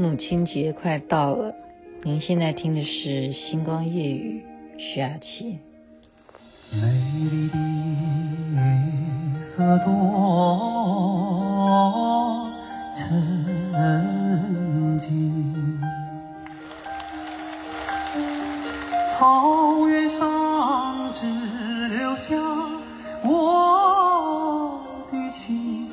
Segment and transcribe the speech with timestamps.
[0.00, 1.52] 母亲节快到了，
[2.04, 2.88] 您现在听的是
[3.32, 4.44] 《星光夜雨》，
[4.80, 5.58] 徐雅琪。
[6.70, 6.80] 美
[7.18, 7.58] 丽的
[8.54, 8.60] 月
[9.56, 9.90] 色多
[12.96, 15.80] 沉静，
[19.18, 22.36] 草原上只留下
[23.24, 24.80] 我
[25.10, 25.88] 的情。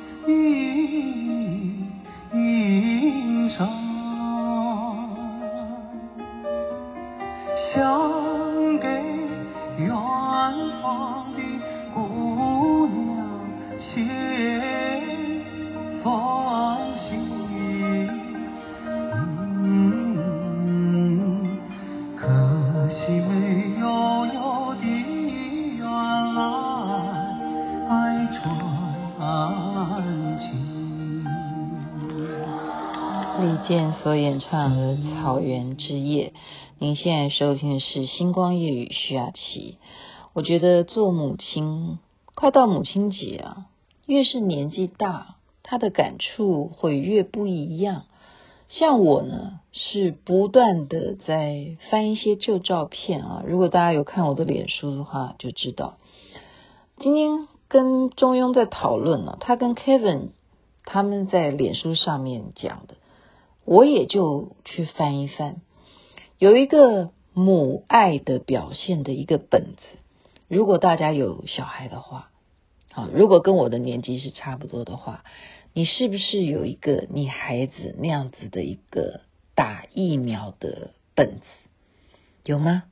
[33.38, 36.32] 李健所演唱的《草原之夜》。
[36.78, 39.76] 您现在收听的是《星光夜雨》，徐雅琪。
[40.32, 41.98] 我觉得做母亲，
[42.34, 43.66] 快到母亲节啊，
[44.06, 48.04] 越是年纪大，她的感触会越不一样。
[48.68, 53.42] 像我呢，是不断的在翻一些旧照片啊。
[53.46, 55.98] 如果大家有看我的脸书的话，就知道。
[56.98, 60.28] 今天跟中庸在讨论呢，他跟 Kevin
[60.86, 62.94] 他们在脸书上面讲的，
[63.66, 65.60] 我也就去翻一翻。
[66.38, 69.98] 有一个母爱的表现的一个本子，
[70.48, 72.30] 如果大家有小孩的话，
[72.92, 75.24] 啊，如果跟我的年纪是差不多的话，
[75.74, 79.20] 你是不是有一个你孩子那样子的一个
[79.54, 81.42] 打疫苗的本子？
[82.44, 82.84] 有吗？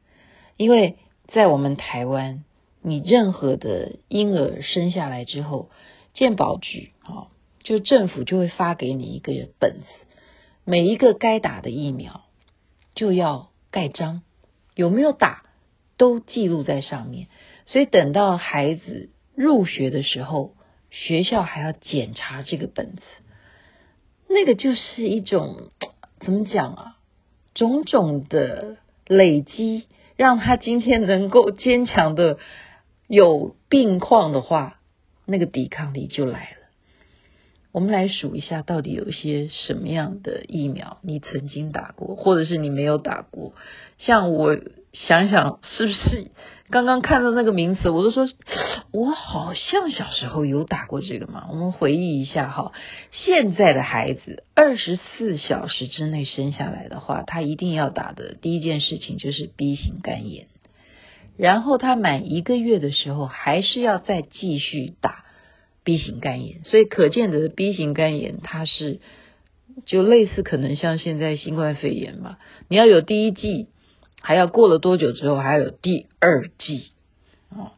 [0.57, 0.97] 因为
[1.29, 2.45] 在我们台湾，
[2.83, 5.71] 你任何的婴儿生下来之后，
[6.13, 7.29] 健保局啊，
[7.63, 9.87] 就政府就会发给你一个本子，
[10.65, 12.23] 每一个该打的疫苗。
[12.95, 14.23] 就要盖章，
[14.77, 15.43] 有没有打
[15.97, 17.27] 都记录在上面。
[17.67, 20.55] 所以等到孩子入学的时候，
[20.91, 23.03] 学校还要检查这个本子。
[24.29, 25.71] 那个就是一种
[26.21, 26.97] 怎么讲啊？
[27.53, 28.77] 种种的
[29.09, 32.39] 累积，让他今天能够坚强的
[33.09, 34.81] 有病况的话，
[35.27, 36.64] 那个抵抗力就来了。
[37.75, 43.53] 我们来数一下，到底有些什么样的疫苗你曾经打过，或者是你没有打过？
[43.99, 44.57] 像我
[44.93, 46.31] 想想，是不是
[46.71, 48.29] 刚刚看到那个名词，我都说
[48.93, 51.49] 我好像小时候有打过这个嘛？
[51.51, 52.71] 我们回忆一下哈，
[53.11, 60.47] 现在的孩子二十四小时之内生下来的话，他一定要打的第一件事情就是 B 型肝炎，
[61.37, 65.24] 然后他满一个月的时候，还是要再继续打。
[65.85, 69.01] B 型肝炎，所以可见的 B 型肝炎，它是
[69.85, 73.69] 就类似可能像现在新冠肺炎嘛，你要有第一剂，
[74.23, 76.85] 还要过了多久之后还要有第二剂
[77.51, 77.73] 哦，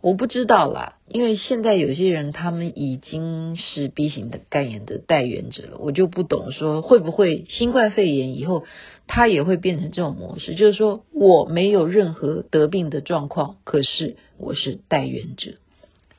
[0.00, 8.64] 我不知道啦，因为现在有些人他们已经是 B 型的肝炎的带原者了，我就不懂说会不会新冠肺炎以后
[9.08, 15.54] 它也会变成这种模式，就是说我没有任何得病的状况，可是我是带原者。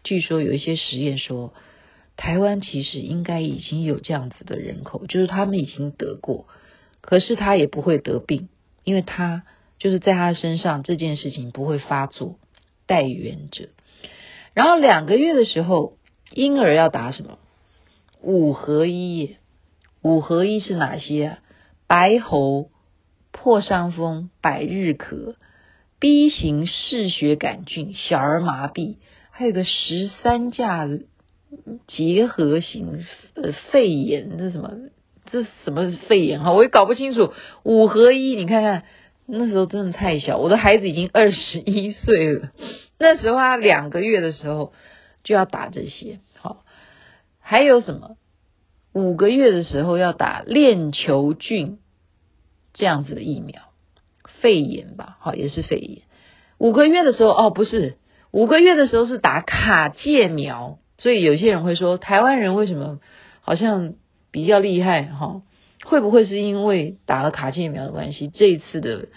[0.05, 1.53] 据说有一些实验说，
[2.15, 6.45] 台湾其实应该已经有这样子的人口，就是他们已经得过，
[7.01, 8.47] 可是他也不会得病，
[8.83, 9.43] 因为他
[9.79, 12.37] 就是在他身上这件事情不会发作，
[12.85, 13.69] 带原者。
[14.53, 15.97] 然后两个月的时候，
[16.31, 17.39] 婴儿要打什么？
[18.21, 19.35] 五合一，
[20.01, 21.39] 五合一是哪些？
[21.87, 22.69] 白喉、
[23.31, 25.35] 破伤风、百日咳、
[25.99, 28.97] B 型嗜血杆菌、小儿麻痹。
[29.37, 30.87] 还有个十三价
[31.87, 33.03] 结合型
[33.33, 34.71] 呃肺炎，这什么？
[35.29, 36.53] 这什么肺炎哈？
[36.53, 37.33] 我也搞不清楚。
[37.63, 38.85] 五合一，你看看
[39.25, 42.51] 那时候真的太小，我的孩子已经二十一岁了。
[42.97, 44.71] 那时候他两个月的时候
[45.25, 46.21] 就要打这些。
[46.37, 46.63] 好，
[47.41, 48.15] 还有什么？
[48.93, 51.79] 五个月的时候要打链球菌
[52.73, 53.63] 这样子的疫苗，
[54.39, 55.17] 肺炎吧？
[55.19, 56.03] 好，也是肺炎。
[56.57, 57.97] 五个月的时候哦，不是。
[58.35, 62.99] 五个月的时候是打卡介苗，所以有些人会说，台湾人为什么
[63.39, 63.93] 好像
[64.29, 65.41] 比较厉害哈？
[65.85, 69.07] 会不会是因为打了卡介苗的关系，这一次的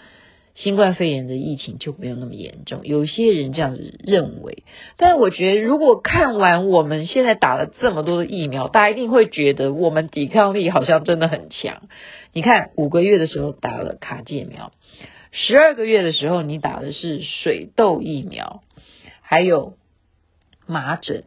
[0.55, 2.79] 新冠肺炎的疫情就没有那么严重？
[2.85, 4.63] 有些人这样子认为，
[4.95, 11.89] 但我觉得，如果看完我们现在打了这么多的疫苗，大家一定会觉得我们抵抗力好像真的很强。
[12.31, 14.71] 你看，五个月的时候打了卡介苗，
[15.33, 18.61] 十二个月的时候你打的是水痘疫苗。
[19.31, 19.77] 还有
[20.65, 21.23] 麻疹、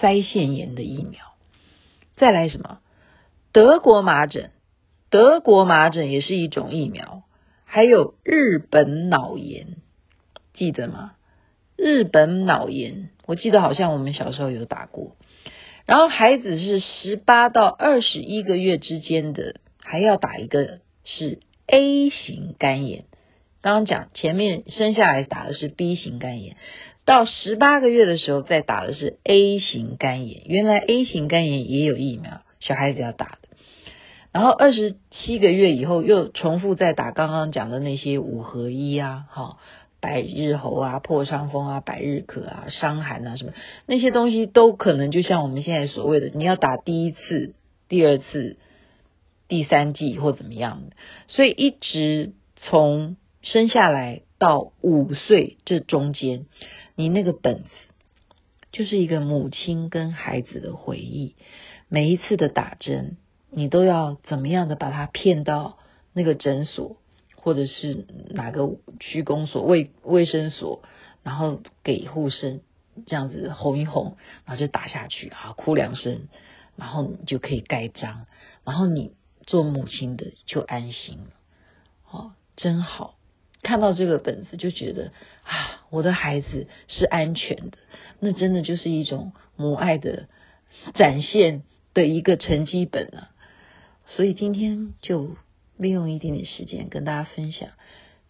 [0.00, 1.20] 腮腺炎的疫苗，
[2.16, 2.80] 再来什么？
[3.52, 4.50] 德国麻疹、
[5.10, 7.22] 德国麻疹也是一种疫苗，
[7.64, 9.76] 还有日本脑炎，
[10.54, 11.12] 记得吗？
[11.76, 15.14] 日本脑炎，我记得好像我们小时候有打过。
[15.84, 21.38] 然后孩子是十八到二十一个月之间的，还要打一个是
[21.68, 23.04] A 型肝炎。
[23.60, 26.56] 刚刚讲前面生下来打的是 B 型肝炎，
[27.06, 30.42] 到十八个月的时候再打的是 A 型肝炎。
[30.44, 33.48] 原来 A 型肝炎也有疫苗，小孩子要打的。
[34.32, 39.58] 然后二十七个月以后又重复再打刚刚讲的那些五合一啊，好。
[39.98, 43.52] 百日喉啊、破伤风啊、百日咳啊、伤寒啊什么
[43.86, 47.54] 那些东西都可能就像我们现在所谓的，你要打第一次、
[47.88, 48.56] 第二次、
[49.48, 50.82] 第三季或怎么样，
[51.26, 56.46] 所以一直从生下来到五岁这中间，
[56.96, 57.70] 你那个本子
[58.72, 61.36] 就是一个母亲跟孩子的回忆，
[61.88, 63.16] 每一次的打针，
[63.50, 65.78] 你都要怎么样的把他骗到
[66.12, 66.96] 那个诊所。
[67.38, 70.82] 或者是哪个区公所、卫卫生所，
[71.22, 72.60] 然后给护士
[73.06, 76.26] 这样子哄一哄，然后就打下去啊，哭两声，
[76.74, 78.26] 然后你就可以盖章，
[78.64, 79.12] 然后你
[79.46, 81.30] 做母亲的就安心了。
[82.10, 83.14] 哦，真好，
[83.66, 87.78] 看到这个本子就觉得啊，我的孩子是安全的，
[88.20, 90.28] 那真的就是一种母爱的
[90.94, 93.30] 展现的一个成绩本啊。
[94.06, 95.36] 所以今天就。
[95.78, 97.68] 利用一点点时间跟大家分享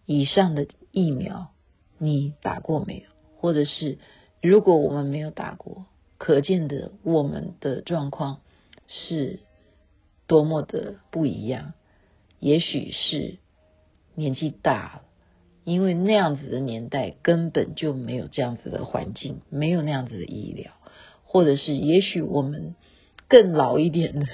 [0.04, 1.52] 以上的疫苗，
[1.96, 3.08] 你打过没有？
[3.38, 3.98] 或者是
[4.42, 5.86] 如果我们没有打过，
[6.18, 8.40] 可见的我们的状况
[8.88, 9.38] 是
[10.26, 11.74] 多么的不一样。
[12.40, 13.38] 也许是
[14.16, 15.02] 年纪大了，
[15.66, 20.70] 因为那样子的年代根本就没有这样子的环境，没有那样子的医疗，
[21.24, 22.74] 或者是也许我们
[23.28, 24.26] 更老一点的。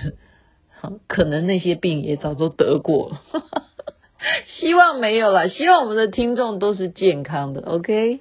[1.07, 3.23] 可能那些病也早都得过了，
[4.59, 5.49] 希望没有了。
[5.49, 7.61] 希望我们的听众都是健康的。
[7.61, 8.17] OK，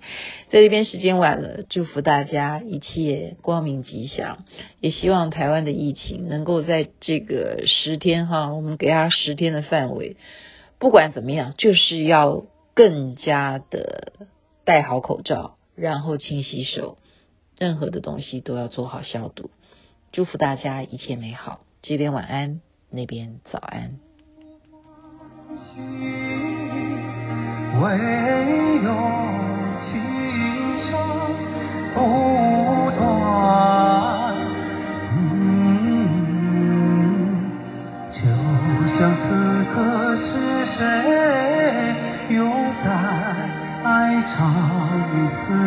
[0.51, 4.45] 在这边时间晚了，祝福大家一切光明吉祥。
[4.79, 10.17] 也希望台湾的疫情能够在这个十天哈，我们给他十天的范围，
[10.77, 12.45] 不管怎么样，就是要
[12.81, 14.13] 更加的
[14.65, 16.97] 戴好口罩，然后勤洗手，
[17.59, 19.51] 任何的东西都要做好消毒。
[20.11, 21.59] 祝福大家一切美好。
[21.83, 23.99] 这边晚安，那边早安。
[27.79, 27.97] 唯
[28.81, 28.89] 有
[29.85, 29.91] 青
[30.89, 30.89] 山
[31.93, 31.99] 不
[32.97, 32.99] 断，
[38.11, 38.21] 就
[38.97, 38.99] 像
[44.21, 44.53] 一场
[45.15, 45.60] 雨